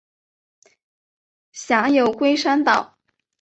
[1.51, 2.97] 辖有龟山岛。